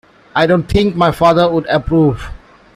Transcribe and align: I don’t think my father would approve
I 0.35 0.47
don’t 0.47 0.67
think 0.67 0.95
my 0.95 1.11
father 1.11 1.47
would 1.47 1.67
approve 1.67 2.31